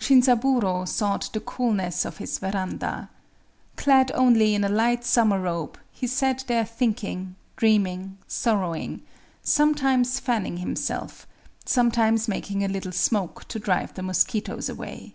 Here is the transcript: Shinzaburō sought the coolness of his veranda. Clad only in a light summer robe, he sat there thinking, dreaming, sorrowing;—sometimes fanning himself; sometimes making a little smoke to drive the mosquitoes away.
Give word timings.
Shinzaburō 0.00 0.88
sought 0.88 1.28
the 1.34 1.40
coolness 1.40 2.06
of 2.06 2.16
his 2.16 2.38
veranda. 2.38 3.10
Clad 3.76 4.10
only 4.14 4.54
in 4.54 4.64
a 4.64 4.68
light 4.70 5.04
summer 5.04 5.38
robe, 5.38 5.78
he 5.92 6.06
sat 6.06 6.42
there 6.46 6.64
thinking, 6.64 7.34
dreaming, 7.56 8.16
sorrowing;—sometimes 8.26 10.20
fanning 10.20 10.56
himself; 10.56 11.26
sometimes 11.66 12.28
making 12.28 12.64
a 12.64 12.68
little 12.68 12.92
smoke 12.92 13.46
to 13.48 13.58
drive 13.58 13.92
the 13.92 14.02
mosquitoes 14.02 14.70
away. 14.70 15.12